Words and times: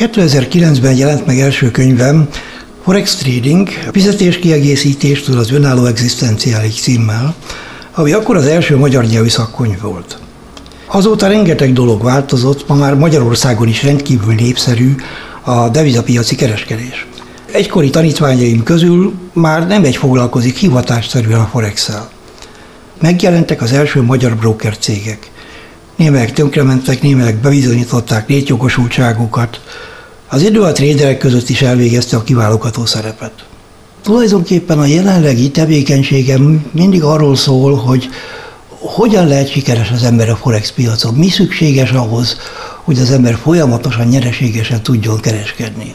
2009-ben 0.00 0.96
jelent 0.96 1.26
meg 1.26 1.40
első 1.40 1.70
könyvem 1.70 2.28
Forex 2.84 3.14
Trading, 3.14 3.68
fizetéskiegészítéstől 3.68 5.38
az 5.38 5.50
önálló 5.50 5.84
egzisztenciális 5.84 6.80
címmel, 6.80 7.34
ami 7.94 8.12
akkor 8.12 8.36
az 8.36 8.46
első 8.46 8.76
magyar 8.76 9.04
nyelvű 9.04 9.28
szakkönyv 9.28 9.80
volt. 9.80 10.18
Azóta 10.86 11.26
rengeteg 11.26 11.72
dolog 11.72 12.02
változott, 12.02 12.68
ma 12.68 12.74
már 12.74 12.94
Magyarországon 12.94 13.68
is 13.68 13.82
rendkívül 13.82 14.34
népszerű 14.34 14.94
a 15.40 15.68
devizapiaci 15.68 16.34
kereskedés. 16.34 17.06
Egykori 17.52 17.90
tanítványaim 17.90 18.62
közül 18.62 19.12
már 19.32 19.66
nem 19.66 19.84
egy 19.84 19.96
foglalkozik 19.96 20.56
hivatásszerűen 20.56 21.40
a 21.40 21.48
Forex-el. 21.52 22.10
Megjelentek 23.00 23.62
az 23.62 23.72
első 23.72 24.02
magyar 24.02 24.36
broker 24.36 24.78
cégek. 24.78 25.30
Némelyek 25.96 26.32
tönkrementek, 26.32 27.02
némelyek 27.02 27.36
bebizonyították 27.36 28.28
létjogosultságukat. 28.28 29.60
Az 30.32 30.42
idő 30.42 30.62
a 30.62 30.72
tréderek 30.72 31.18
között 31.18 31.48
is 31.48 31.62
elvégezte 31.62 32.16
a 32.16 32.22
kiválókató 32.22 32.86
szerepet. 32.86 33.32
Tulajdonképpen 34.02 34.78
a 34.78 34.84
jelenlegi 34.84 35.50
tevékenységem 35.50 36.70
mindig 36.72 37.02
arról 37.02 37.36
szól, 37.36 37.74
hogy 37.74 38.08
hogyan 38.80 39.26
lehet 39.26 39.50
sikeres 39.50 39.90
az 39.90 40.02
ember 40.02 40.28
a 40.28 40.36
Forex 40.36 40.72
piacon, 40.72 41.14
mi 41.14 41.28
szükséges 41.28 41.90
ahhoz, 41.90 42.36
hogy 42.84 42.98
az 42.98 43.10
ember 43.10 43.34
folyamatosan 43.42 44.06
nyereségesen 44.06 44.82
tudjon 44.82 45.20
kereskedni. 45.20 45.94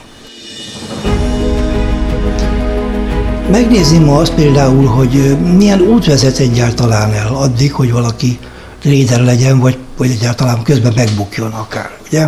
Megnézni 3.51 3.97
ma 3.97 4.17
azt 4.17 4.33
például, 4.33 4.85
hogy 4.85 5.37
milyen 5.57 5.81
út 5.81 6.05
vezet 6.05 6.37
egyáltalán 6.37 7.13
el 7.13 7.35
addig, 7.35 7.73
hogy 7.73 7.91
valaki 7.91 8.39
trader 8.81 9.21
legyen, 9.21 9.59
vagy, 9.59 9.77
vagy 9.97 10.09
egyáltalán 10.09 10.63
közben 10.63 10.93
megbukjon 10.95 11.51
akár, 11.51 11.97
ugye? 12.07 12.27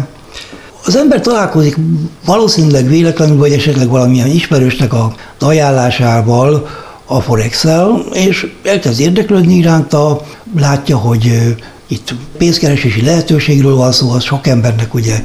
Az 0.88 0.95
ember 0.95 1.21
találkozik 1.21 1.77
valószínűleg 2.25 2.88
véletlenül, 2.88 3.38
vagy 3.38 3.52
esetleg 3.52 3.89
valamilyen 3.89 4.27
ismerősnek 4.27 4.93
a 4.93 5.16
ajánlásával 5.39 6.67
a 7.05 7.21
forex 7.21 7.66
és 8.13 8.52
elkezd 8.63 8.99
érdeklődni 8.99 9.53
iránta, 9.53 10.21
látja, 10.58 10.97
hogy 10.97 11.55
itt 11.88 12.13
pénzkeresési 12.38 13.02
lehetőségről 13.02 13.75
van 13.75 13.91
szó, 13.91 14.11
az 14.11 14.23
sok 14.23 14.47
embernek 14.47 14.93
ugye 14.93 15.23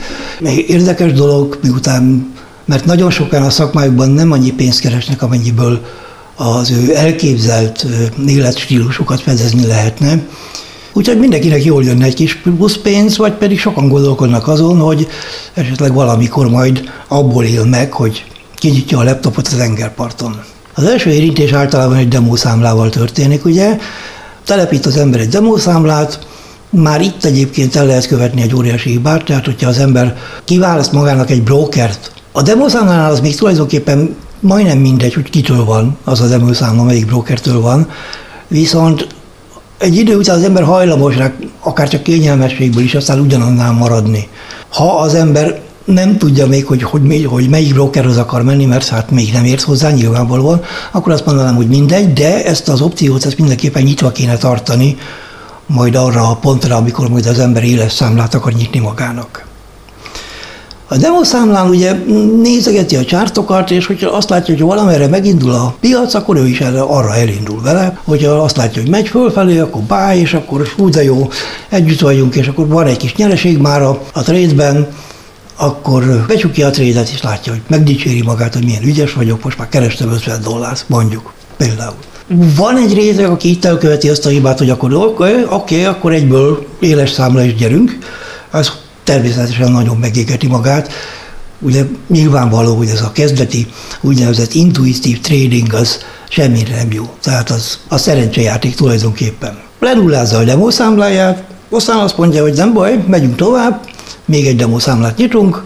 érdekes 0.67 1.13
dolog, 1.13 1.59
miután, 1.63 2.33
mert 2.65 2.85
nagyon 2.85 3.11
sokan 3.11 3.43
a 3.43 3.51
szakmájukban 3.51 4.11
nem 4.11 4.33
annyi 4.33 4.53
pénzt 4.53 4.81
keresnek, 4.81 5.23
amennyiből 5.23 5.85
az 6.37 6.71
ő 6.71 6.97
elképzelt 6.97 7.87
életstílusukat 8.27 9.21
fedezni 9.21 9.67
lehetne. 9.67 10.23
Úgyhogy 10.93 11.19
mindenkinek 11.19 11.65
jól 11.65 11.85
jönne 11.85 12.05
egy 12.05 12.15
kis 12.15 12.37
plusz 12.37 12.79
vagy 13.17 13.33
pedig 13.33 13.59
sokan 13.59 13.89
gondolkodnak 13.89 14.49
azon, 14.49 14.79
hogy 14.79 15.07
esetleg 15.55 15.95
valamikor 15.95 16.49
majd 16.49 16.91
abból 17.09 17.45
él 17.45 17.65
meg, 17.65 17.93
hogy 17.93 18.25
kinyitja 18.55 18.99
a 18.99 19.05
laptopot 19.05 19.47
az 19.47 19.55
tengerparton. 19.55 20.41
Az 20.75 20.85
első 20.85 21.11
érintés 21.11 21.53
általában 21.53 21.97
egy 21.97 22.09
demószámlával 22.09 22.89
történik, 22.89 23.45
ugye? 23.45 23.79
Telepít 24.45 24.87
az 24.87 24.97
ember 24.97 25.21
egy 25.21 25.29
demószámlát, 25.29 26.27
már 26.71 27.01
itt 27.01 27.25
egyébként 27.25 27.77
el 27.77 27.87
lehet 27.87 28.07
követni 28.07 28.43
egy 28.43 28.55
óriási 28.55 28.91
hibát, 28.91 29.25
tehát 29.25 29.45
hogyha 29.45 29.69
az 29.69 29.79
ember 29.79 30.17
kiválaszt 30.45 30.93
magának 30.93 31.31
egy 31.31 31.43
brokert, 31.43 32.13
a 32.33 32.43
demószámlánál 32.43 33.11
az 33.11 33.21
még 33.21 33.37
tulajdonképpen 33.37 34.17
majdnem 34.41 34.79
mindegy, 34.79 35.15
hogy 35.15 35.31
kitől 35.31 35.65
van 35.65 35.97
az 36.05 36.21
a 36.21 36.27
demószámla, 36.27 36.83
melyik 36.83 37.07
brokertől 37.07 37.61
van, 37.61 37.89
viszont 38.49 39.07
egy 39.83 39.97
idő 39.97 40.17
után 40.17 40.37
az 40.37 40.43
ember 40.43 40.63
hajlamos 40.63 41.17
rá, 41.17 41.33
akár 41.61 41.89
csak 41.89 42.03
kényelmességből 42.03 42.83
is 42.83 42.95
aztán 42.95 43.21
ugyanannál 43.21 43.73
maradni. 43.73 44.29
Ha 44.69 44.99
az 44.99 45.15
ember 45.15 45.61
nem 45.85 46.19
tudja 46.19 46.47
még, 46.47 46.67
hogy, 46.67 46.83
hogy, 46.83 47.25
hogy 47.25 47.49
melyik 47.49 47.73
brokerhoz 47.73 48.17
akar 48.17 48.43
menni, 48.43 48.65
mert 48.65 48.89
hát 48.89 49.11
még 49.11 49.33
nem 49.33 49.45
ért 49.45 49.63
hozzá 49.63 49.91
nyilvánvalóan, 49.91 50.63
akkor 50.93 51.13
azt 51.13 51.27
mondanám, 51.27 51.55
hogy 51.55 51.69
mindegy, 51.69 52.13
de 52.13 52.45
ezt 52.45 52.69
az 52.69 52.81
opciót 52.81 53.25
ezt 53.25 53.39
mindenképpen 53.39 53.83
nyitva 53.83 54.11
kéne 54.11 54.37
tartani, 54.37 54.97
majd 55.67 55.95
arra 55.95 56.31
a 56.31 56.37
pontra, 56.37 56.77
amikor 56.77 57.09
majd 57.09 57.27
az 57.27 57.39
ember 57.39 57.65
éles 57.65 57.93
számlát 57.93 58.35
akar 58.35 58.53
nyitni 58.53 58.79
magának. 58.79 59.47
A 60.93 60.97
demoszámlán 60.97 61.69
ugye 61.69 61.93
nézegeti 62.43 62.97
a 62.97 63.05
csártokat, 63.05 63.71
és 63.71 63.87
hogyha 63.87 64.11
azt 64.11 64.31
látja, 64.31 64.55
hogy 64.55 64.63
valamerre 64.63 65.09
megindul 65.09 65.51
a 65.51 65.75
piac, 65.81 66.15
akkor 66.15 66.37
ő 66.37 66.49
is 66.49 66.61
arra 66.61 67.15
elindul 67.15 67.63
vele. 67.63 67.99
Hogyha 68.05 68.31
azt 68.31 68.57
látja, 68.57 68.83
hogy 68.83 68.91
megy 68.91 69.09
fölfelé, 69.09 69.59
akkor 69.59 69.83
báj, 69.83 70.19
és 70.19 70.35
akkor 70.35 70.67
hú 70.77 70.89
de 70.89 71.03
jó, 71.03 71.29
együtt 71.69 72.01
vagyunk, 72.01 72.35
és 72.35 72.47
akkor 72.47 72.69
van 72.69 72.87
egy 72.87 72.97
kis 72.97 73.15
nyereség 73.15 73.59
már 73.59 73.83
a, 73.83 74.03
a 74.13 74.23
trade-ben, 74.23 74.89
akkor 75.57 76.25
becsukja 76.29 76.67
a 76.67 76.71
trédet, 76.71 77.09
és 77.09 77.23
látja, 77.23 77.53
hogy 77.53 77.63
megdicséri 77.67 78.23
magát, 78.23 78.55
hogy 78.55 78.65
milyen 78.65 78.83
ügyes 78.83 79.13
vagyok, 79.13 79.45
most 79.45 79.59
már 79.59 79.69
kerestem 79.69 80.13
50 80.13 80.41
dollárt, 80.43 80.85
mondjuk 80.87 81.33
például. 81.57 81.97
Van 82.57 82.77
egy 82.77 82.95
réteg, 82.95 83.31
aki 83.31 83.51
itt 83.51 83.65
elköveti 83.65 84.09
azt 84.09 84.27
a 84.27 84.29
hibát, 84.29 84.59
hogy 84.59 84.71
akkor 84.71 84.95
oké, 84.95 85.05
okay, 85.07 85.45
okay, 85.45 85.85
akkor 85.85 86.13
egyből 86.13 86.67
éles 86.81 87.11
számla 87.11 87.45
is 87.45 87.55
gyerünk. 87.55 87.99
Az 88.51 88.73
természetesen 89.05 89.73
nagyon 89.73 89.97
megégeti 89.97 90.47
magát. 90.47 90.93
Ugye 91.59 91.85
nyilvánvaló, 92.09 92.77
hogy 92.77 92.89
ez 92.89 93.03
a 93.03 93.13
kezdeti 93.13 93.67
úgynevezett 94.01 94.55
intuitív 94.55 95.21
trading 95.21 95.73
az 95.75 95.99
semmire 96.29 96.77
nem 96.77 96.93
jó. 96.93 97.15
Tehát 97.23 97.51
az 97.51 97.79
a 97.89 97.97
szerencsejáték 97.97 98.75
tulajdonképpen. 98.75 99.59
Lenullázza 99.79 100.39
a 100.39 100.45
demószámláját, 100.45 101.45
aztán 101.71 101.99
azt 101.99 102.17
mondja, 102.17 102.43
hogy 102.43 102.55
nem 102.55 102.73
baj, 102.73 103.05
megyünk 103.07 103.37
tovább, 103.37 103.81
még 104.25 104.47
egy 104.47 104.57
demószámlát 104.57 105.17
nyitunk, 105.17 105.63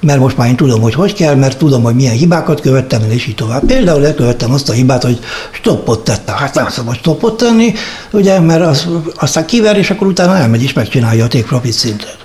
mert 0.00 0.20
most 0.20 0.36
már 0.36 0.48
én 0.48 0.56
tudom, 0.56 0.80
hogy 0.80 0.94
hogy 0.94 1.14
kell, 1.14 1.34
mert 1.34 1.58
tudom, 1.58 1.82
hogy 1.82 1.94
milyen 1.94 2.14
hibákat 2.14 2.60
követtem 2.60 3.02
el, 3.02 3.10
és 3.10 3.26
így 3.26 3.34
tovább. 3.34 3.64
Például 3.66 4.06
elkövettem 4.06 4.52
azt 4.52 4.68
a 4.68 4.72
hibát, 4.72 5.02
hogy 5.02 5.18
stoppot 5.50 6.04
tettem. 6.04 6.34
Hát 6.34 6.54
nem 6.54 6.68
szabad 6.68 6.94
stoppot 6.94 7.36
tenni, 7.36 7.74
ugye, 8.10 8.40
mert 8.40 8.62
az, 8.62 8.88
aztán 9.16 9.46
kiver, 9.46 9.76
és 9.76 9.90
akkor 9.90 10.06
utána 10.06 10.36
elmegy 10.36 10.62
és 10.62 10.72
megcsinálja 10.72 11.24
a 11.24 11.28
take 11.28 11.44
profit 11.44 11.72
szintet. 11.72 12.17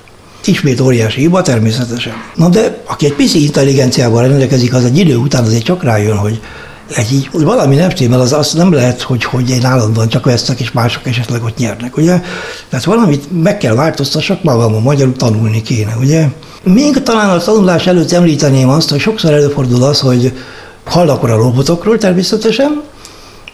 Ismét 0.47 0.79
óriási 0.79 1.19
hiba 1.19 1.41
természetesen. 1.41 2.13
Na 2.35 2.49
de 2.49 2.81
aki 2.85 3.05
egy 3.05 3.13
pici 3.13 3.43
intelligenciával 3.43 4.27
rendelkezik, 4.27 4.73
az 4.73 4.85
egy 4.85 4.97
idő 4.97 5.15
után 5.15 5.43
azért 5.43 5.63
csak 5.63 5.83
rájön, 5.83 6.17
hogy 6.17 6.39
egy 6.95 7.13
így, 7.13 7.29
valami 7.31 7.75
nem 7.75 7.89
stimmel, 7.89 8.19
az 8.19 8.33
azt 8.33 8.53
nem 8.53 8.73
lehet, 8.73 9.01
hogy, 9.01 9.23
hogy 9.23 9.49
én 9.49 9.65
állandóan 9.65 10.09
csak 10.09 10.25
veszek, 10.25 10.59
és 10.59 10.71
mások 10.71 11.07
esetleg 11.07 11.43
ott 11.43 11.57
nyernek, 11.57 11.97
ugye? 11.97 12.21
Tehát 12.69 12.85
valamit 12.85 13.43
meg 13.43 13.57
kell 13.57 13.75
változtassak 13.75 14.43
magamon, 14.43 14.81
magyarul 14.81 15.15
tanulni 15.15 15.61
kéne, 15.61 15.95
ugye? 15.99 16.27
Még 16.63 17.03
talán 17.03 17.29
a 17.29 17.37
tanulás 17.37 17.87
előtt 17.87 18.11
említeném 18.11 18.69
azt, 18.69 18.89
hogy 18.89 18.99
sokszor 18.99 19.33
előfordul 19.33 19.83
az, 19.83 19.99
hogy 19.99 20.33
hall 20.83 21.09
akkor 21.09 21.29
a 21.29 21.35
robotokról 21.35 21.97
természetesen, 21.97 22.81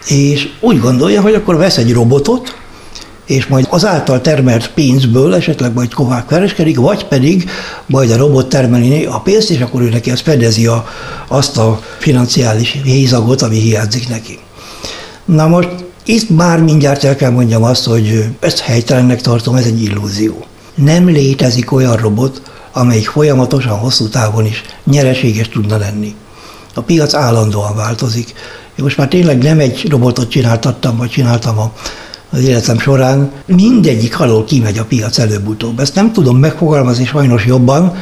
és 0.08 0.50
úgy 0.60 0.80
gondolja, 0.80 1.22
hogy 1.22 1.34
akkor 1.34 1.58
vesz 1.58 1.78
egy 1.78 1.94
robotot, 1.94 2.56
és 3.30 3.48
majd 3.48 3.68
azáltal 3.70 4.22
termelt 4.22 4.72
pénzből 4.74 5.36
esetleg 5.36 5.74
majd 5.74 5.94
kovák 5.94 6.26
kereskedik, 6.26 6.78
vagy 6.78 7.06
pedig 7.06 7.50
majd 7.86 8.12
a 8.12 8.18
robot 8.18 8.50
termeli 8.50 9.06
a 9.06 9.20
pénzt, 9.20 9.50
és 9.50 9.60
akkor 9.60 9.82
ő 9.82 9.90
neki 9.90 10.12
azt 10.12 10.22
fedezi 10.22 10.66
a, 10.66 10.88
azt 11.28 11.58
a 11.58 11.82
financiális 11.98 12.78
hézagot, 12.84 13.42
ami 13.42 13.58
hiányzik 13.58 14.10
neki. 14.10 14.40
Na 15.26 15.48
most 15.48 15.70
itt 16.06 16.30
már 16.30 16.60
mindjárt 16.60 17.04
el 17.04 17.16
kell 17.16 17.32
mondjam 17.32 17.64
azt, 17.64 17.86
hogy 17.86 18.26
ezt 18.40 18.60
helytelennek 18.60 19.22
tartom, 19.22 19.56
ez 19.56 19.66
egy 19.66 19.84
illúzió. 19.84 20.46
Nem 20.76 21.08
létezik 21.08 21.72
olyan 21.72 21.96
robot, 21.96 22.42
amelyik 22.72 23.08
folyamatosan 23.08 23.78
hosszú 23.78 24.08
távon 24.08 24.46
is 24.46 24.64
nyereséges 24.84 25.50
tudna 25.50 25.78
lenni. 25.78 26.16
A 26.74 26.82
piac 26.82 27.14
állandóan 27.14 27.76
változik. 27.76 28.34
Én 28.76 28.84
most 28.84 28.98
már 28.98 29.08
tényleg 29.08 29.38
nem 29.38 29.60
egy 29.60 29.90
robotot 29.90 30.30
csináltattam, 30.30 30.98
vagy 30.98 31.10
csináltam 31.10 31.60
a 31.60 31.74
az 32.30 32.40
életem 32.40 32.80
során, 32.80 33.32
mindegyik 33.46 34.20
alól 34.20 34.44
kimegy 34.44 34.78
a 34.78 34.86
piac 34.86 35.18
előbb-utóbb. 35.18 35.80
Ezt 35.80 35.96
nem 35.96 36.12
tudom 36.12 36.38
megfogalmazni 36.38 37.06
sajnos 37.06 37.46
jobban, 37.46 37.94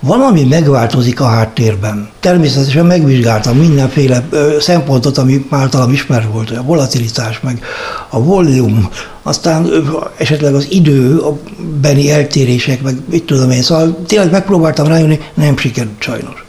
valami 0.00 0.44
megváltozik 0.44 1.20
a 1.20 1.26
háttérben. 1.26 2.08
Természetesen 2.20 2.86
megvizsgáltam 2.86 3.56
mindenféle 3.56 4.28
szempontot, 4.60 5.18
ami 5.18 5.46
általam 5.50 5.92
ismert 5.92 6.32
volt, 6.32 6.50
a 6.50 6.62
volatilitás, 6.62 7.40
meg 7.40 7.62
a 8.10 8.22
volume, 8.22 8.88
aztán 9.22 9.68
esetleg 10.16 10.54
az 10.54 10.66
időbeni 10.70 12.10
eltérések, 12.10 12.82
meg 12.82 12.96
mit 13.10 13.24
tudom 13.24 13.50
én, 13.50 13.62
szóval 13.62 13.98
tényleg 14.06 14.30
megpróbáltam 14.30 14.86
rájönni, 14.86 15.20
nem 15.34 15.56
sikerült 15.56 16.02
sajnos. 16.02 16.44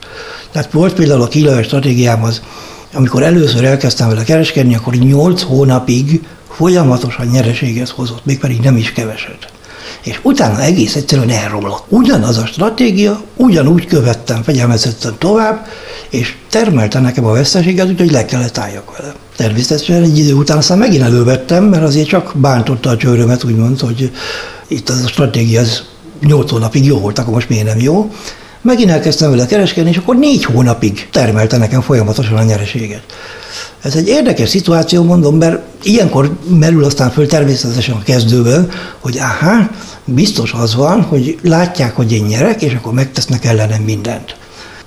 Tehát 0.51 0.71
volt 0.71 0.93
például 0.93 1.21
a 1.21 1.27
kilajos 1.27 1.65
stratégiám 1.65 2.23
az, 2.23 2.41
amikor 2.93 3.23
először 3.23 3.63
elkezdtem 3.63 4.07
vele 4.07 4.23
kereskedni, 4.23 4.75
akkor 4.75 4.93
8 4.95 5.41
hónapig 5.41 6.21
folyamatosan 6.49 7.27
nyereséget 7.27 7.89
hozott, 7.89 8.25
mégpedig 8.25 8.59
nem 8.59 8.77
is 8.77 8.91
keveset. 8.91 9.47
És 10.03 10.19
utána 10.23 10.61
egész 10.61 10.95
egyszerűen 10.95 11.29
elromlott. 11.29 11.83
Ugyanaz 11.87 12.37
a 12.37 12.45
stratégia, 12.45 13.21
ugyanúgy 13.35 13.85
követtem 13.85 14.43
fegyelmezetten 14.43 15.15
tovább, 15.17 15.67
és 16.09 16.35
termelte 16.49 16.99
nekem 16.99 17.25
a 17.25 17.31
veszteséget, 17.31 17.89
úgyhogy 17.89 18.11
le 18.11 18.25
kellett 18.25 18.57
álljak 18.57 18.97
vele. 18.97 19.13
Természetesen 19.35 20.03
egy 20.03 20.17
idő 20.17 20.33
után 20.33 20.57
aztán 20.57 20.77
megint 20.77 21.03
elővettem, 21.03 21.63
mert 21.63 21.83
azért 21.83 22.07
csak 22.07 22.31
bántotta 22.35 22.89
a 22.89 22.97
csőrömet, 22.97 23.43
úgymond, 23.43 23.79
hogy 23.79 24.11
itt 24.67 24.89
az 24.89 25.03
a 25.03 25.07
stratégia 25.07 25.61
az 25.61 25.83
8 26.21 26.51
hónapig 26.51 26.85
jó 26.85 26.99
volt, 26.99 27.19
akkor 27.19 27.33
most 27.33 27.49
miért 27.49 27.65
nem 27.65 27.79
jó. 27.79 28.11
Megint 28.61 28.89
elkezdtem 28.89 29.29
vele 29.29 29.45
kereskedni, 29.45 29.89
és 29.89 29.97
akkor 29.97 30.15
négy 30.15 30.43
hónapig 30.43 31.07
termelte 31.11 31.57
nekem 31.57 31.81
folyamatosan 31.81 32.37
a 32.37 32.43
nyereséget. 32.43 33.03
Ez 33.81 33.95
egy 33.95 34.07
érdekes 34.07 34.49
szituáció, 34.49 35.03
mondom, 35.03 35.37
mert 35.37 35.61
ilyenkor 35.83 36.37
merül 36.49 36.83
aztán 36.83 37.11
föl 37.11 37.27
természetesen 37.27 37.95
a 37.95 38.03
kezdőben, 38.03 38.69
hogy 38.99 39.17
aha, 39.17 39.69
biztos 40.05 40.53
az 40.53 40.75
van, 40.75 41.01
hogy 41.01 41.39
látják, 41.43 41.95
hogy 41.95 42.11
én 42.11 42.23
nyerek, 42.23 42.61
és 42.61 42.73
akkor 42.73 42.93
megtesznek 42.93 43.45
ellenem 43.45 43.81
mindent. 43.81 44.35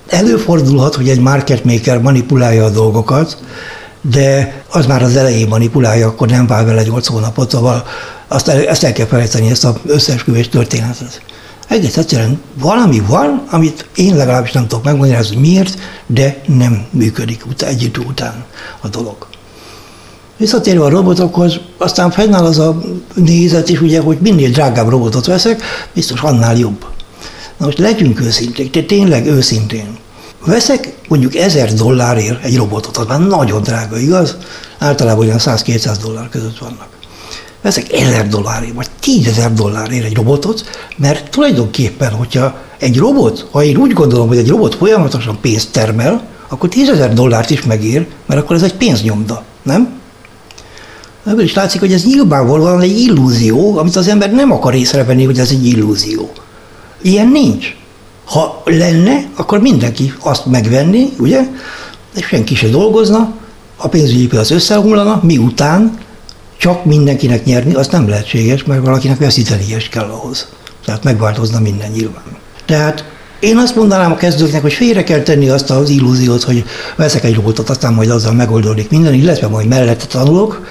Előfordulhat, 0.07 0.95
hogy 0.95 1.09
egy 1.09 1.19
market 1.19 1.63
maker 1.63 2.01
manipulálja 2.01 2.65
a 2.65 2.69
dolgokat, 2.69 3.37
de 4.01 4.63
az 4.69 4.85
már 4.85 5.03
az 5.03 5.15
elején 5.15 5.47
manipulálja, 5.47 6.07
akkor 6.07 6.27
nem 6.27 6.47
vár 6.47 6.65
vele 6.65 6.83
8 6.83 7.07
hónapot, 7.07 7.51
szóval 7.51 7.83
azt 8.27 8.47
el, 8.47 8.67
ezt 8.67 8.83
el 8.83 8.93
kell 8.93 9.05
felejteni, 9.05 9.49
ezt 9.49 9.65
az 9.65 9.73
összeesküvés 9.85 10.49
történetet. 10.49 11.21
Egész 11.71 11.97
egyszerűen 11.97 12.41
valami 12.59 13.01
van, 13.07 13.43
amit 13.49 13.85
én 13.95 14.15
legalábbis 14.15 14.51
nem 14.51 14.67
tudok 14.67 14.83
megmagyarázni, 14.83 15.35
hogy 15.35 15.43
miért, 15.43 15.77
de 16.05 16.41
nem 16.45 16.85
működik 16.89 17.45
ut- 17.45 17.61
egy 17.61 17.83
idő 17.83 17.99
után 17.99 18.45
a 18.81 18.87
dolog. 18.87 19.27
Visszatérve 20.37 20.83
a 20.83 20.89
robotokhoz, 20.89 21.59
aztán 21.77 22.11
fennáll 22.11 22.45
az 22.45 22.59
a 22.59 22.81
nézet 23.13 23.69
is, 23.69 23.81
ugye, 23.81 24.01
hogy 24.01 24.17
minél 24.21 24.49
drágább 24.49 24.89
robotot 24.89 25.25
veszek, 25.25 25.61
biztos 25.93 26.21
annál 26.21 26.57
jobb. 26.57 26.85
Na 27.57 27.65
most 27.65 27.77
legyünk 27.77 28.21
őszinték, 28.21 28.71
de 28.71 28.83
tényleg 28.83 29.25
őszintén. 29.25 29.97
Veszek 30.45 30.93
mondjuk 31.07 31.35
1000 31.35 31.73
dollárért 31.73 32.43
egy 32.43 32.55
robotot, 32.55 32.97
az 32.97 33.05
már 33.07 33.19
nagyon 33.19 33.61
drága, 33.61 33.97
igaz? 33.97 34.37
Általában 34.79 35.25
olyan 35.25 35.39
100-200 35.39 35.95
dollár 36.01 36.29
között 36.29 36.57
vannak. 36.57 36.89
Veszek 37.61 37.93
1000 37.93 38.27
dollárért, 38.27 38.73
vagy 38.73 38.87
10 38.99 39.49
dollárért 39.55 40.05
egy 40.05 40.15
robotot, 40.15 40.63
mert 40.97 41.29
tulajdonképpen, 41.29 42.11
hogyha 42.11 42.57
egy 42.77 42.97
robot, 42.97 43.47
ha 43.51 43.63
én 43.63 43.77
úgy 43.77 43.93
gondolom, 43.93 44.27
hogy 44.27 44.37
egy 44.37 44.49
robot 44.49 44.75
folyamatosan 44.75 45.37
pénzt 45.41 45.71
termel, 45.71 46.27
akkor 46.49 46.69
10 46.69 46.91
dollárt 47.13 47.49
is 47.49 47.61
megér, 47.61 48.07
mert 48.25 48.41
akkor 48.41 48.55
ez 48.55 48.63
egy 48.63 48.73
pénznyomda, 48.73 49.43
nem? 49.63 49.99
Ebből 51.25 51.43
is 51.43 51.53
látszik, 51.53 51.79
hogy 51.79 51.93
ez 51.93 52.03
nyilvánvalóan 52.03 52.81
egy 52.81 52.99
illúzió, 52.99 53.77
amit 53.77 53.95
az 53.95 54.07
ember 54.07 54.31
nem 54.31 54.51
akar 54.51 54.75
észrevenni, 54.75 55.23
hogy 55.23 55.39
ez 55.39 55.49
egy 55.49 55.65
illúzió. 55.65 56.31
Ilyen 57.01 57.27
nincs. 57.27 57.75
Ha 58.25 58.61
lenne, 58.65 59.25
akkor 59.35 59.59
mindenki 59.59 60.13
azt 60.19 60.45
megvenni, 60.45 61.09
ugye, 61.19 61.47
és 62.15 62.25
senki 62.25 62.55
se 62.55 62.67
dolgozna, 62.67 63.33
a 63.77 63.87
pénzügyi 63.87 64.27
piac 64.27 64.51
összeomlana, 64.51 65.19
miután 65.23 65.97
csak 66.61 66.85
mindenkinek 66.85 67.45
nyerni, 67.45 67.73
az 67.73 67.87
nem 67.87 68.09
lehetséges, 68.09 68.63
mert 68.63 68.85
valakinek 68.85 69.17
veszíteni 69.17 69.65
is 69.75 69.89
kell 69.89 70.09
ahhoz. 70.09 70.47
Tehát 70.85 71.03
megváltozna 71.03 71.59
minden 71.59 71.91
nyilván. 71.91 72.23
Tehát 72.65 73.05
én 73.39 73.57
azt 73.57 73.75
mondanám 73.75 74.11
a 74.11 74.15
kezdőknek, 74.15 74.61
hogy 74.61 74.73
félre 74.73 75.03
kell 75.03 75.21
tenni 75.21 75.49
azt 75.49 75.69
az 75.69 75.89
illúziót, 75.89 76.43
hogy 76.43 76.65
veszek 76.95 77.23
egy 77.23 77.35
robotot, 77.35 77.69
aztán 77.69 77.93
majd 77.93 78.09
azzal 78.09 78.33
megoldódik 78.33 78.89
minden, 78.89 79.13
illetve 79.13 79.47
majd 79.47 79.67
mellette 79.67 80.05
tanulok. 80.05 80.67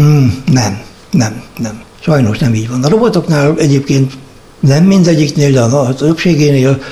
Mm, 0.00 0.26
nem, 0.52 0.80
nem, 1.10 1.42
nem. 1.58 1.82
Sajnos 2.00 2.38
nem 2.38 2.54
így 2.54 2.68
van. 2.68 2.84
A 2.84 2.88
robotoknál 2.88 3.54
egyébként 3.58 4.12
nem 4.60 4.84
mindegyiknél, 4.84 5.52
de 5.52 5.60
a 5.60 5.94
többségénél 5.94 6.82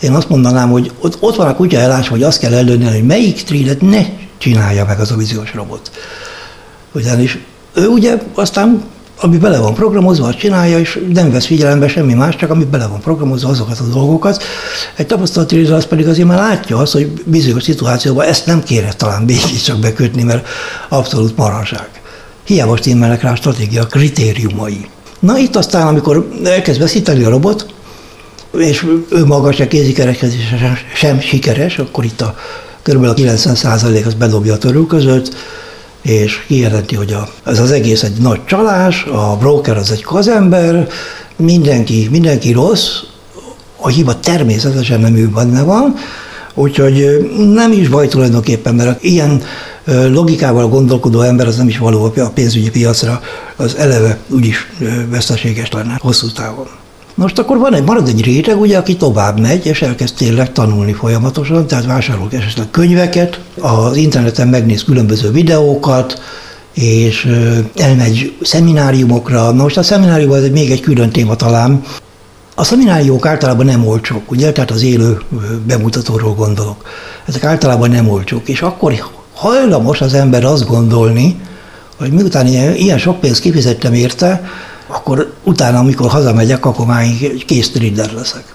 én 0.00 0.12
azt 0.12 0.28
mondanám, 0.28 0.70
hogy 0.70 0.92
ott, 1.00 1.16
ott 1.20 1.36
van 1.36 1.46
a 1.46 1.54
kutya 1.54 1.78
elás, 1.78 2.08
hogy 2.08 2.22
azt 2.22 2.38
kell 2.38 2.54
előni, 2.54 2.84
hogy 2.84 3.06
melyik 3.06 3.42
trédet 3.42 3.80
ne 3.80 4.06
csinálja 4.38 4.84
meg 4.84 5.00
az 5.00 5.10
a 5.10 5.16
víziós 5.16 5.54
robot. 5.54 5.90
Ugyanis 6.92 7.38
ő 7.76 7.86
ugye 7.86 8.18
aztán, 8.34 8.82
ami 9.20 9.36
bele 9.36 9.58
van 9.58 9.74
programozva, 9.74 10.26
azt 10.26 10.38
csinálja, 10.38 10.78
és 10.78 11.00
nem 11.12 11.30
vesz 11.30 11.46
figyelembe 11.46 11.88
semmi 11.88 12.14
más, 12.14 12.36
csak 12.36 12.50
ami 12.50 12.64
bele 12.64 12.86
van 12.86 13.00
programozva, 13.00 13.48
azokat 13.48 13.78
a 13.78 13.84
dolgokat. 13.84 14.42
Egy 14.94 15.06
tapasztalati 15.06 15.64
az 15.64 15.86
pedig 15.86 16.08
azért 16.08 16.28
már 16.28 16.38
látja 16.38 16.76
azt, 16.76 16.92
hogy 16.92 17.10
bizonyos 17.24 17.62
szituációban 17.62 18.26
ezt 18.26 18.46
nem 18.46 18.62
kéne 18.62 18.92
talán 18.92 19.22
mégis 19.22 19.62
csak 19.62 19.78
bekötni, 19.78 20.22
mert 20.22 20.46
abszolút 20.88 21.36
marhaság. 21.36 21.88
Hiába 22.44 22.76
stimmelnek 22.76 23.22
rá 23.22 23.32
a 23.32 23.36
stratégia 23.36 23.86
kritériumai. 23.86 24.88
Na 25.18 25.38
itt 25.38 25.56
aztán, 25.56 25.86
amikor 25.86 26.28
elkezd 26.44 26.80
veszíteni 26.80 27.24
a 27.24 27.28
robot, 27.28 27.66
és 28.58 28.86
ő 29.10 29.24
maga 29.24 29.52
se 29.52 29.68
kézikereskedés 29.68 30.54
sem, 30.94 31.20
sikeres, 31.20 31.78
akkor 31.78 32.04
itt 32.04 32.20
a 32.20 32.34
kb. 32.82 33.04
a 33.04 33.14
90% 33.14 34.06
az 34.06 34.14
bedobja 34.14 34.54
a 34.54 34.58
törő 34.58 34.86
között, 34.86 35.34
és 36.06 36.44
kijelenti, 36.46 36.94
hogy 36.94 37.12
a, 37.12 37.28
ez 37.44 37.58
az 37.60 37.70
egész 37.70 38.02
egy 38.02 38.16
nagy 38.20 38.44
csalás, 38.44 39.04
a 39.04 39.36
broker 39.36 39.76
az 39.76 39.90
egy 39.90 40.02
kazember, 40.02 40.88
mindenki, 41.36 42.08
mindenki 42.10 42.52
rossz, 42.52 42.88
a 43.76 43.88
hiba 43.88 44.20
természetesen 44.20 45.00
nem 45.00 45.16
ő 45.16 45.28
benne 45.28 45.62
van, 45.62 45.94
úgyhogy 46.54 47.30
nem 47.54 47.72
is 47.72 47.88
baj 47.88 48.08
tulajdonképpen, 48.08 48.74
mert 48.74 49.02
ilyen 49.02 49.42
logikával 49.86 50.68
gondolkodó 50.68 51.20
ember 51.20 51.46
az 51.46 51.56
nem 51.56 51.68
is 51.68 51.78
való 51.78 52.12
a 52.16 52.30
pénzügyi 52.34 52.70
piacra, 52.70 53.20
az 53.56 53.76
eleve 53.76 54.18
úgyis 54.28 54.66
veszteséges 55.08 55.70
lenne 55.70 55.98
hosszú 56.00 56.32
távon. 56.32 56.66
Most 57.16 57.38
akkor 57.38 57.58
van 57.58 57.74
egy, 57.74 57.84
marad 57.84 58.08
egy 58.08 58.24
réteg, 58.24 58.60
ugye, 58.60 58.78
aki 58.78 58.96
tovább 58.96 59.40
megy, 59.40 59.66
és 59.66 59.82
elkezd 59.82 60.14
tényleg 60.14 60.52
tanulni 60.52 60.92
folyamatosan, 60.92 61.66
tehát 61.66 61.86
vásárol 61.86 62.28
esetleg 62.30 62.70
könyveket, 62.70 63.40
az 63.60 63.96
interneten 63.96 64.48
megnéz 64.48 64.84
különböző 64.84 65.30
videókat, 65.30 66.22
és 66.74 67.28
elmegy 67.76 68.36
szemináriumokra. 68.42 69.50
Na 69.50 69.62
most 69.62 69.76
a 69.76 69.82
szeminárium 69.82 70.30
az 70.30 70.48
még 70.48 70.70
egy 70.70 70.80
külön 70.80 71.10
téma 71.10 71.36
talán. 71.36 71.82
A 72.54 72.64
szemináriumok 72.64 73.26
általában 73.26 73.66
nem 73.66 73.86
olcsók, 73.86 74.30
ugye, 74.30 74.52
tehát 74.52 74.70
az 74.70 74.82
élő 74.82 75.18
bemutatóról 75.66 76.34
gondolok. 76.34 76.84
Ezek 77.26 77.44
általában 77.44 77.90
nem 77.90 78.08
olcsók, 78.08 78.48
és 78.48 78.60
akkor 78.60 78.92
hajlamos 79.34 80.00
az 80.00 80.14
ember 80.14 80.44
azt 80.44 80.66
gondolni, 80.66 81.40
hogy 81.98 82.12
miután 82.12 82.46
ilyen, 82.46 82.74
ilyen 82.74 82.98
sok 82.98 83.20
pénzt 83.20 83.40
kifizettem 83.40 83.92
érte, 83.92 84.42
akkor 84.86 85.32
utána, 85.44 85.78
amikor 85.78 86.10
hazamegyek, 86.10 86.64
akkor 86.64 86.86
már 86.86 87.06
kész 87.46 87.70
trader 87.70 88.12
leszek. 88.12 88.54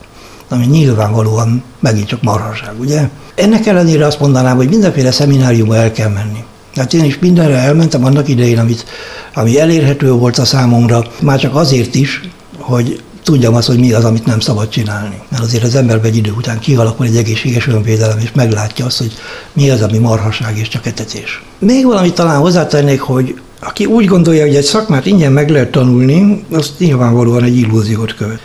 Ami 0.50 0.66
nyilvánvalóan 0.66 1.64
megint 1.80 2.08
csak 2.08 2.22
marhaság, 2.22 2.80
ugye? 2.80 3.10
Ennek 3.36 3.66
ellenére 3.66 4.06
azt 4.06 4.20
mondanám, 4.20 4.56
hogy 4.56 4.70
mindenféle 4.70 5.12
szemináriumba 5.12 5.76
el 5.76 5.92
kell 5.92 6.10
menni. 6.10 6.44
Hát 6.76 6.94
én 6.94 7.04
is 7.04 7.20
mindenre 7.20 7.58
elmentem 7.58 8.06
annak 8.06 8.28
idején, 8.28 8.60
amit, 8.60 8.86
ami 9.34 9.60
elérhető 9.60 10.12
volt 10.12 10.38
a 10.38 10.46
számomra, 10.46 11.04
már 11.22 11.40
csak 11.40 11.56
azért 11.56 11.96
is, 11.96 12.22
hogy 12.58 13.02
tudjam 13.24 13.56
azt, 13.56 13.68
hogy 13.68 13.80
mi 13.80 13.94
az, 13.94 14.04
amit 14.04 14.26
nem 14.26 14.40
szabad 14.40 14.70
csinálni. 14.70 15.22
Mert 15.30 15.44
azért 15.44 15.64
az 15.64 15.76
ember 15.76 16.00
egy 16.04 16.16
idő 16.16 16.32
után 16.32 16.60
kialakul 16.60 17.06
egy 17.06 17.16
egészséges 17.16 17.68
önvédelem, 17.68 18.18
és 18.18 18.32
meglátja 18.34 18.86
azt, 18.86 18.98
hogy 18.98 19.14
mi 19.54 19.70
az, 19.70 19.82
ami 19.82 19.98
marhaság 19.98 20.58
és 20.58 20.68
csak 20.68 20.86
etetés. 20.86 21.44
Még 21.60 21.86
valamit 21.86 22.14
talán 22.14 22.40
hozzátennék, 22.40 23.02
hogy 23.02 23.42
aki 23.64 23.86
úgy 23.86 24.06
gondolja, 24.06 24.46
hogy 24.46 24.56
egy 24.56 24.64
szakmát 24.64 25.06
ingyen 25.06 25.32
meg 25.32 25.50
lehet 25.50 25.72
tanulni, 25.72 26.46
az 26.52 26.74
nyilvánvalóan 26.78 27.44
egy 27.44 27.58
illúziót 27.58 28.16
követ. 28.16 28.40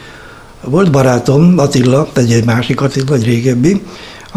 Volt 0.65 0.91
barátom, 0.91 1.59
Attila, 1.59 2.09
egy, 2.15 2.33
egy 2.33 2.45
másik 2.45 2.81
Attila, 2.81 3.15
egy 3.15 3.25
régebbi, 3.25 3.83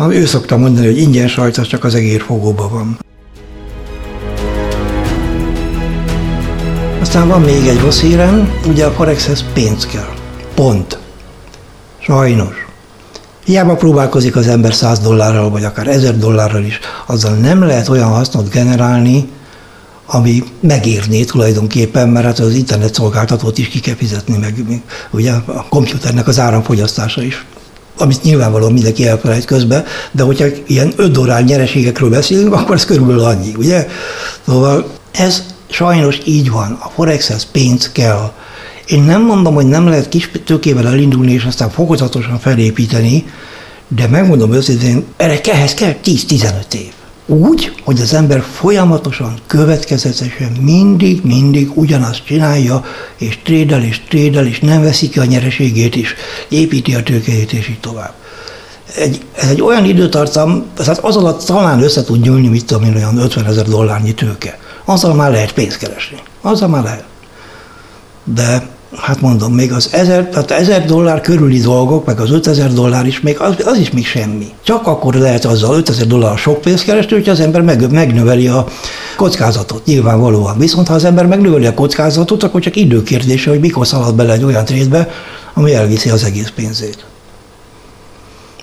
ő 0.09 0.25
szokta 0.25 0.57
mondani, 0.57 0.86
hogy 0.86 0.98
ingyen 0.98 1.27
sajt, 1.27 1.57
az 1.57 1.67
csak 1.67 1.83
az 1.83 1.95
egérfogóban 1.95 2.71
van. 2.71 3.00
Aztán 7.01 7.27
van 7.27 7.41
még 7.41 7.67
egy 7.67 7.79
rossz 7.79 8.01
hírem, 8.01 8.53
ugye 8.67 8.86
a 8.86 8.91
Forexhez 8.91 9.45
pénz 9.53 9.86
kell. 9.86 10.13
Pont. 10.55 11.00
Sajnos. 12.00 12.67
Hiába 13.45 13.75
próbálkozik 13.75 14.36
az 14.36 14.48
ember 14.48 14.74
100 14.74 15.00
dollárral, 15.00 15.50
vagy 15.50 15.63
akár 15.63 15.88
1000 15.88 16.17
dollárral 16.17 16.63
is, 16.63 16.79
azzal 17.05 17.36
nem 17.36 17.63
lehet 17.63 17.89
olyan 17.89 18.09
hasznot 18.09 18.50
generálni, 18.50 19.29
ami 20.11 20.43
megérné 20.59 21.23
tulajdonképpen, 21.23 22.09
mert 22.09 22.25
hát 22.25 22.39
az 22.39 22.53
internet 22.53 22.93
szolgáltatót 22.93 23.57
is 23.57 23.67
ki 23.67 23.79
kell 23.79 23.95
fizetni, 23.95 24.37
meg, 24.37 24.81
ugye 25.11 25.31
a 25.31 25.65
komputernek 25.69 26.27
az 26.27 26.39
áramfogyasztása 26.39 27.23
is 27.23 27.45
amit 28.01 28.23
nyilvánvalóan 28.23 28.73
mindenki 28.73 29.07
elfelejt 29.07 29.45
közben, 29.45 29.85
de 30.11 30.23
hogyha 30.23 30.45
ilyen 30.67 30.93
5 30.95 31.11
dollár 31.11 31.43
nyereségekről 31.43 32.09
beszélünk, 32.09 32.53
akkor 32.53 32.75
ez 32.75 32.85
körülbelül 32.85 33.23
annyi, 33.23 33.53
ugye? 33.57 33.87
Szóval 34.45 34.87
ez 35.11 35.43
sajnos 35.69 36.17
így 36.25 36.51
van. 36.51 36.77
A 36.81 36.89
Forexhez 36.89 37.47
pénz 37.51 37.91
kell. 37.91 38.31
Én 38.85 39.03
nem 39.03 39.21
mondom, 39.21 39.53
hogy 39.53 39.67
nem 39.67 39.87
lehet 39.87 40.09
kis 40.09 40.31
tőkével 40.45 40.87
elindulni, 40.87 41.31
és 41.31 41.43
aztán 41.43 41.69
fokozatosan 41.69 42.39
felépíteni, 42.39 43.25
de 43.87 44.07
megmondom 44.07 44.53
őszintén, 44.53 45.05
erre 45.17 45.41
ehhez 45.41 45.73
kell 45.73 45.95
10-15 46.03 46.73
év. 46.73 46.91
Úgy, 47.29 47.74
hogy 47.83 48.01
az 48.01 48.13
ember 48.13 48.41
folyamatosan, 48.41 49.33
következetesen 49.48 50.51
mindig, 50.62 51.24
mindig 51.24 51.77
ugyanazt 51.77 52.25
csinálja, 52.25 52.86
és 53.17 53.39
trédel, 53.43 53.83
és 53.83 54.01
trédel, 54.07 54.45
és 54.45 54.59
nem 54.59 54.81
veszi 54.81 55.09
ki 55.09 55.19
a 55.19 55.25
nyereségét 55.25 55.95
is, 55.95 56.15
építi 56.48 56.95
a 56.95 57.03
tőkéjét, 57.03 57.53
és 57.53 57.67
így 57.67 57.79
tovább. 57.79 58.13
Egy, 58.95 59.21
ez 59.36 59.50
egy 59.50 59.62
olyan 59.62 59.86
időtartam, 59.86 60.65
tehát 60.75 60.98
az 60.98 61.15
alatt 61.15 61.45
talán 61.45 61.83
össze 61.83 62.03
tud 62.03 62.21
nyúlni, 62.21 62.48
mit 62.48 62.65
tudom 62.65 62.83
én, 62.83 62.95
olyan 62.95 63.17
50 63.17 63.45
ezer 63.45 63.65
dollárnyi 63.65 64.13
tőke. 64.13 64.59
Azzal 64.86 65.13
már 65.13 65.31
lehet 65.31 65.53
pénzt 65.53 65.77
keresni. 65.77 66.17
Azzal 66.41 66.67
már 66.67 66.83
lehet. 66.83 67.05
De 68.24 68.67
hát 68.96 69.22
mondom, 69.22 69.53
még 69.53 69.72
az 69.72 69.89
ezer, 69.91 70.29
tehát 70.29 70.51
ezer 70.51 70.86
dollár 70.86 71.22
körüli 71.22 71.60
dolgok, 71.60 72.05
meg 72.05 72.19
az 72.19 72.31
5000 72.31 72.74
dollár 72.74 73.05
is, 73.05 73.19
még 73.19 73.39
az, 73.39 73.55
az 73.65 73.77
is 73.77 73.91
még 73.91 74.05
semmi. 74.05 74.48
Csak 74.63 74.88
akkor 74.88 75.13
lehet 75.13 75.46
azzal 75.46 75.75
5000 75.75 76.08
dollár 76.08 76.38
sok 76.38 76.62
pénzt 76.62 76.84
keresni, 76.84 77.15
hogyha 77.15 77.31
az 77.31 77.39
ember 77.39 77.62
meg, 77.62 77.91
megnöveli 77.91 78.48
a 78.48 78.65
kockázatot, 79.17 79.86
nyilvánvalóan. 79.86 80.58
Viszont 80.58 80.88
ha 80.88 80.93
az 80.93 81.03
ember 81.03 81.25
megnöveli 81.25 81.65
a 81.65 81.74
kockázatot, 81.74 82.43
akkor 82.43 82.62
csak 82.62 82.75
időkérdése, 82.75 83.50
hogy 83.50 83.60
mikor 83.60 83.88
szalad 83.88 84.15
bele 84.15 84.34
egy 84.34 84.43
olyan 84.43 84.65
trédbe, 84.65 85.10
ami 85.53 85.74
elviszi 85.74 86.10
az 86.10 86.24
egész 86.24 86.51
pénzét. 86.55 87.05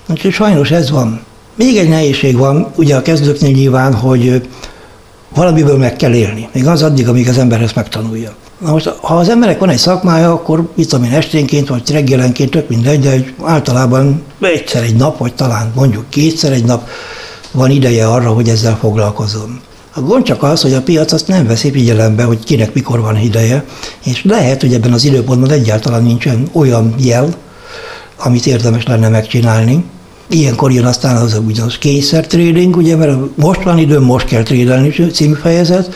Úgyhogy 0.09 0.33
sajnos 0.33 0.71
ez 0.71 0.91
van. 0.91 1.21
Még 1.55 1.77
egy 1.77 1.89
nehézség 1.89 2.37
van, 2.37 2.73
ugye 2.77 2.97
a 2.97 3.03
kezdőknél 3.03 3.51
nyilván, 3.51 3.95
hogy 3.95 4.49
valamiből 5.35 5.77
meg 5.77 5.97
kell 5.97 6.15
élni. 6.15 6.49
Még 6.53 6.67
az 6.67 6.83
addig, 6.83 7.09
amíg 7.09 7.29
az 7.29 7.39
ember 7.39 7.63
ezt 7.63 7.75
megtanulja. 7.75 8.35
Na 8.59 8.71
most, 8.71 8.87
ha 8.87 9.17
az 9.17 9.29
emberek 9.29 9.59
van 9.59 9.69
egy 9.69 9.79
szakmája, 9.79 10.33
akkor 10.33 10.69
mit 10.75 10.89
tudom 10.89 11.05
én, 11.05 11.13
esténként 11.13 11.69
vagy 11.69 11.91
reggelenként, 11.91 12.51
tök 12.51 12.69
mindegy, 12.69 13.01
de 13.01 13.35
általában 13.43 14.23
egyszer 14.41 14.83
egy 14.83 14.97
nap, 14.97 15.19
vagy 15.19 15.35
talán 15.35 15.73
mondjuk 15.75 16.05
kétszer 16.09 16.53
egy 16.53 16.65
nap 16.65 16.89
van 17.51 17.71
ideje 17.71 18.07
arra, 18.09 18.33
hogy 18.33 18.49
ezzel 18.49 18.77
foglalkozom. 18.77 19.61
A 19.95 20.01
gond 20.01 20.25
csak 20.25 20.43
az, 20.43 20.63
hogy 20.63 20.73
a 20.73 20.83
piac 20.83 21.13
azt 21.13 21.29
nem 21.29 21.47
veszi 21.47 21.71
figyelembe, 21.71 22.23
hogy 22.23 22.45
kinek 22.45 22.75
mikor 22.75 23.01
van 23.01 23.19
ideje, 23.21 23.65
és 24.05 24.25
lehet, 24.25 24.61
hogy 24.61 24.75
ebben 24.75 24.93
az 24.93 25.05
időpontban 25.05 25.51
egyáltalán 25.51 26.03
nincsen 26.03 26.49
olyan 26.53 26.95
jel, 26.99 27.29
amit 28.17 28.47
érdemes 28.47 28.87
lenne 28.87 29.09
megcsinálni. 29.09 29.85
Ilyenkor 30.29 30.73
jön 30.73 30.85
aztán 30.85 31.17
az 31.17 31.35
a 31.35 31.39
úgynevezett 31.39 31.79
kényszer 31.79 32.27
trading, 32.27 32.77
ugye, 32.77 32.97
mert 32.97 33.19
most 33.35 33.63
van 33.63 33.79
időm, 33.79 34.03
most 34.03 34.27
kell 34.27 34.43
trédelni 34.43 35.11
című 35.13 35.35
fejezet, 35.35 35.95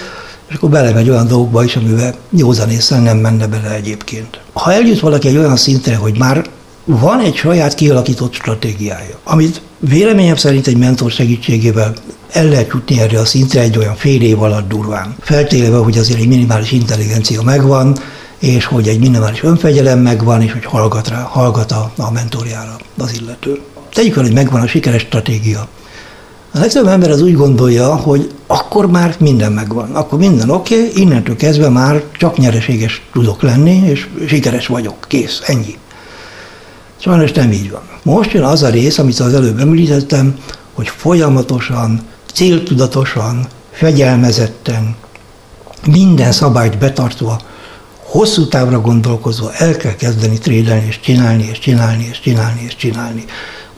és 0.50 0.56
akkor 0.56 0.70
belemegy 0.70 1.10
olyan 1.10 1.26
dolgokba 1.26 1.64
is, 1.64 1.76
amivel 1.76 2.14
józanésszel 2.30 3.00
nem 3.00 3.18
menne 3.18 3.46
bele 3.46 3.74
egyébként. 3.74 4.40
Ha 4.52 4.72
eljut 4.72 5.00
valaki 5.00 5.28
egy 5.28 5.36
olyan 5.36 5.56
szintre, 5.56 5.96
hogy 5.96 6.18
már 6.18 6.44
van 6.84 7.20
egy 7.20 7.34
saját 7.34 7.74
kialakított 7.74 8.34
stratégiája, 8.34 9.18
amit 9.24 9.62
véleményem 9.78 10.36
szerint 10.36 10.66
egy 10.66 10.76
mentor 10.76 11.10
segítségével 11.10 11.94
el 12.32 12.48
lehet 12.48 12.70
jutni 12.72 13.00
erre 13.00 13.18
a 13.18 13.24
szintre 13.24 13.60
egy 13.60 13.78
olyan 13.78 13.96
fél 13.96 14.22
év 14.22 14.42
alatt 14.42 14.68
durván. 14.68 15.14
Feltéve, 15.20 15.76
hogy 15.76 15.98
azért 15.98 16.20
egy 16.20 16.28
minimális 16.28 16.72
intelligencia 16.72 17.42
megvan, 17.42 17.96
és 18.38 18.64
hogy 18.64 18.88
egy 18.88 18.98
minimális 18.98 19.42
önfegyelem 19.42 19.98
megvan, 19.98 20.42
és 20.42 20.52
hogy 20.52 20.64
hallgat, 20.64 21.08
rá, 21.08 21.20
hallgat 21.20 21.72
a, 21.72 21.92
a 21.96 22.10
mentorjára 22.10 22.76
az 22.98 23.20
illető. 23.20 23.60
Tegyük 23.92 24.14
fel, 24.14 24.22
hogy 24.22 24.32
megvan 24.32 24.60
a 24.60 24.66
sikeres 24.66 25.02
stratégia. 25.02 25.68
A 26.52 26.58
legtöbb 26.58 26.86
ember 26.86 27.10
az 27.10 27.22
úgy 27.22 27.36
gondolja, 27.36 27.96
hogy 27.96 28.30
akkor 28.46 28.86
már 28.86 29.16
minden 29.18 29.52
megvan. 29.52 29.94
Akkor 29.94 30.18
minden 30.18 30.50
oké, 30.50 30.78
okay, 30.78 31.02
innentől 31.02 31.36
kezdve 31.36 31.68
már 31.68 32.04
csak 32.12 32.36
nyereséges 32.36 33.02
tudok 33.12 33.42
lenni, 33.42 33.82
és 33.84 34.08
sikeres 34.26 34.66
vagyok. 34.66 35.04
Kész, 35.08 35.40
ennyi. 35.46 35.78
Sajnos 36.96 37.32
nem 37.32 37.52
így 37.52 37.70
van. 37.70 37.82
Most 38.02 38.32
jön 38.32 38.42
az 38.42 38.62
a 38.62 38.68
rész, 38.68 38.98
amit 38.98 39.18
az 39.18 39.34
előbb 39.34 39.60
említettem, 39.60 40.34
hogy 40.74 40.88
folyamatosan, 40.88 42.00
céltudatosan, 42.32 43.46
fegyelmezetten, 43.70 44.94
minden 45.86 46.32
szabályt 46.32 46.78
betartva, 46.78 47.40
hosszú 48.02 48.48
távra 48.48 48.80
gondolkozva 48.80 49.52
el 49.52 49.76
kell 49.76 49.94
kezdeni 49.94 50.38
trédelni, 50.38 50.86
és 50.86 51.00
csinálni, 51.00 51.48
és 51.50 51.58
csinálni, 51.58 52.06
és 52.10 52.20
csinálni, 52.20 52.62
és 52.66 52.76
csinálni 52.76 53.24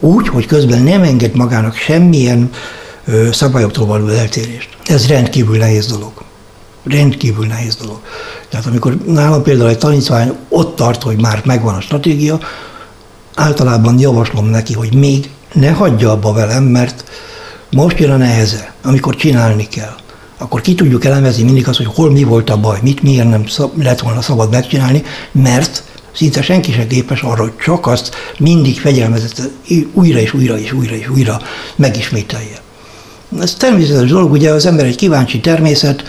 úgy, 0.03 0.29
hogy 0.29 0.47
közben 0.47 0.83
nem 0.83 1.03
enged 1.03 1.35
magának 1.35 1.75
semmilyen 1.75 2.51
szabályoktól 3.33 3.87
való 3.87 4.07
eltérést. 4.07 4.69
Ez 4.85 5.07
rendkívül 5.07 5.57
nehéz 5.57 5.87
dolog. 5.87 6.13
Rendkívül 6.85 7.47
nehéz 7.47 7.77
dolog. 7.77 8.01
Tehát 8.49 8.67
amikor 8.67 8.97
nálam 9.07 9.43
például 9.43 9.69
egy 9.69 9.79
tanítvány 9.79 10.33
ott 10.49 10.77
tart, 10.77 11.03
hogy 11.03 11.21
már 11.21 11.43
megvan 11.45 11.75
a 11.75 11.81
stratégia, 11.81 12.39
általában 13.35 13.99
javaslom 13.99 14.47
neki, 14.47 14.73
hogy 14.73 14.95
még 14.95 15.31
ne 15.53 15.71
hagyja 15.71 16.11
abba 16.11 16.33
velem, 16.33 16.65
mert 16.65 17.05
most 17.71 17.99
jön 17.99 18.11
a 18.11 18.17
neheze, 18.17 18.73
amikor 18.83 19.17
csinálni 19.17 19.69
kell. 19.69 19.95
Akkor 20.39 20.61
ki 20.61 20.75
tudjuk 20.75 21.05
elemezni 21.05 21.43
mindig 21.43 21.69
azt, 21.69 21.79
hogy 21.79 21.91
hol 21.95 22.11
mi 22.11 22.23
volt 22.23 22.51
a 22.51 22.57
baj, 22.57 22.79
mit 22.83 23.03
miért 23.03 23.29
nem 23.29 23.47
szab, 23.47 23.83
lett 23.83 24.01
volna 24.01 24.21
szabad 24.21 24.51
megcsinálni, 24.51 25.03
mert 25.33 25.85
Szinte 26.17 26.43
senki 26.43 26.73
sem 26.73 26.87
képes 26.87 27.23
arra, 27.23 27.43
hogy 27.43 27.57
csak 27.57 27.87
azt 27.87 28.15
mindig 28.39 28.81
fegyelmezett 28.81 29.43
újra 29.93 30.19
és 30.19 30.35
újra 30.35 30.59
és 30.59 30.73
újra 30.73 30.95
és 30.95 31.09
újra 31.09 31.41
megismételje. 31.77 32.61
Ez 33.41 33.55
természetes 33.55 34.09
dolog, 34.09 34.33
ugye 34.33 34.51
az 34.51 34.67
ember 34.67 34.85
egy 34.87 34.97
kíváncsi 34.97 35.41
természet, 35.41 36.05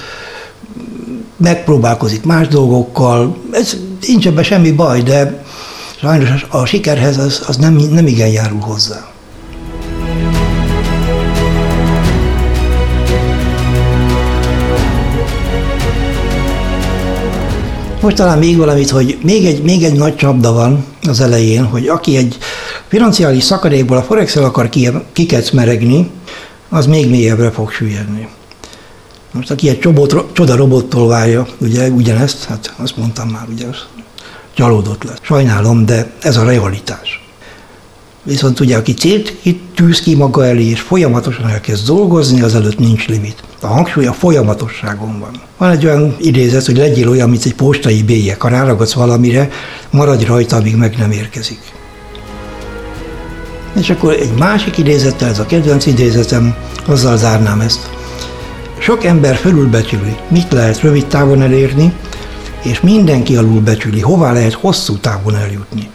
megpróbálkozik 1.38 2.24
más 2.24 2.48
dolgokkal, 2.48 3.38
ez 3.52 3.78
nincs 4.08 4.28
ebben 4.28 4.44
semmi 4.44 4.72
baj, 4.72 5.02
de 5.02 5.44
sajnos 6.00 6.46
a 6.50 6.66
sikerhez 6.66 7.18
az, 7.18 7.44
az 7.48 7.58
nem, 7.58 7.74
nem 7.74 8.08
igen 8.08 8.28
járul 8.28 8.60
hozzá. 8.60 9.13
Most 18.04 18.16
talán 18.16 18.38
még 18.38 18.58
valamit, 18.58 18.90
hogy 18.90 19.18
még 19.24 19.46
egy, 19.46 19.64
még 19.64 19.84
egy 19.84 19.94
nagy 19.94 20.16
csapda 20.16 20.54
van 20.54 20.86
az 21.08 21.20
elején, 21.20 21.64
hogy 21.66 21.88
aki 21.88 22.18
egy 22.18 22.38
financiális 22.88 23.44
szakadékból 23.44 23.98
a 23.98 24.02
forex 24.02 24.36
akar 24.36 24.70
kikecmeregni, 25.14 26.10
az 26.70 26.86
még 26.86 27.10
mélyebbre 27.10 27.52
fog 27.52 27.72
süllyedni. 27.72 28.28
Most 29.32 29.52
aki 29.52 29.70
egy 29.70 29.80
csobot, 29.80 30.34
csoda 30.34 30.56
robottól 30.56 31.08
várja, 31.08 31.48
ugye 31.58 31.90
ugyanezt, 31.90 32.44
hát 32.44 32.74
azt 32.78 32.98
mondtam 32.98 33.28
már, 33.28 33.48
ugye, 33.50 33.68
az 33.68 33.78
csalódott 34.54 35.04
lesz. 35.04 35.20
Sajnálom, 35.22 35.86
de 35.86 36.12
ez 36.22 36.38
a 36.38 36.44
realitás. 36.44 37.23
Viszont 38.24 38.60
ugye, 38.60 38.78
aki 38.78 38.94
célt 38.94 39.34
tűz 39.76 40.02
ki 40.02 40.16
maga 40.16 40.46
elé, 40.46 40.66
és 40.66 40.80
folyamatosan 40.80 41.48
elkezd 41.48 41.86
dolgozni, 41.86 42.42
az 42.42 42.56
előtt 42.56 42.80
nincs 42.80 43.08
limit. 43.08 43.44
A 43.62 43.68
hangsúly 43.68 44.06
a 44.06 44.14
folyamatosságon 44.14 45.20
van. 45.20 45.42
Van 45.58 45.70
egy 45.70 45.86
olyan 45.86 46.16
idézet, 46.20 46.66
hogy 46.66 46.78
legyél 46.78 47.10
olyan, 47.10 47.30
mint 47.30 47.46
egy 47.46 47.56
postai 47.56 48.04
bélyek. 48.04 48.42
Ha 48.42 48.48
ráragadsz 48.48 48.94
valamire, 48.94 49.50
maradj 49.90 50.26
rajta, 50.26 50.56
amíg 50.56 50.76
meg 50.76 50.96
nem 50.98 51.12
érkezik. 51.12 51.60
És 53.80 53.90
akkor 53.90 54.14
egy 54.14 54.34
másik 54.38 54.78
idézettel, 54.78 55.30
ez 55.30 55.40
a 55.40 55.46
kedvenc 55.46 55.86
idézetem, 55.86 56.56
azzal 56.86 57.18
zárnám 57.18 57.60
ezt. 57.60 57.90
Sok 58.78 59.04
ember 59.04 59.36
fölülbecsüli, 59.36 60.16
mit 60.28 60.52
lehet 60.52 60.82
rövid 60.82 61.06
távon 61.06 61.42
elérni, 61.42 61.94
és 62.64 62.82
mindenki 62.82 63.36
alulbecsüli, 63.36 64.00
hová 64.00 64.34
lehet 64.34 64.54
hosszú 64.54 64.98
távon 64.98 65.36
eljutni. 65.36 65.90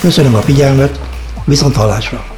Köszönöm 0.00 0.34
a 0.34 0.40
figyelmet, 0.40 1.00
viszont 1.44 1.76
hallásra! 1.76 2.37